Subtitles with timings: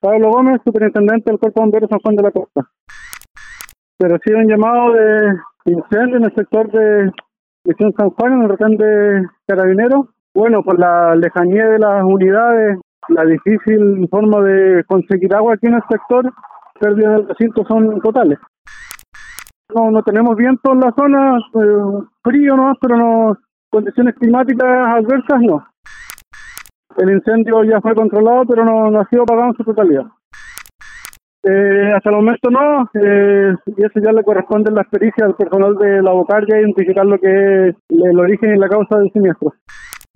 [0.00, 2.62] Pablo Gómez, superintendente del Cuerpo de Bomberos San Juan de la Costa.
[3.98, 7.10] Se recibe un llamado de incendio en el sector de
[7.64, 10.06] Misión San Juan, en el retén de Carabineros.
[10.34, 15.74] Bueno, por la lejanía de las unidades, la difícil forma de conseguir agua aquí en
[15.74, 16.32] el sector,
[16.78, 18.38] pérdidas del recinto son totales.
[19.74, 23.36] No, no tenemos viento en la zona, eh, frío no, pero no,
[23.68, 25.66] condiciones climáticas adversas no.
[26.98, 30.04] El incendio ya fue controlado, pero no, no ha sido apagado en su totalidad.
[31.44, 35.76] Eh, hasta el momento no, eh, y eso ya le corresponde la experiencia al personal
[35.76, 39.54] de la Bocardia identificar lo que es el origen y la causa del siniestro.